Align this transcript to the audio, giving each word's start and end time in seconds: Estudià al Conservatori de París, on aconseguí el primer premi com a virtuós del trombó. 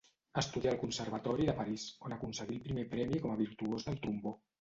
Estudià 0.41 0.69
al 0.69 0.77
Conservatori 0.83 1.45
de 1.49 1.53
París, 1.59 1.83
on 2.07 2.15
aconseguí 2.15 2.57
el 2.61 2.63
primer 2.65 2.87
premi 2.95 3.21
com 3.27 3.35
a 3.35 3.37
virtuós 3.43 3.87
del 3.91 4.01
trombó. 4.07 4.35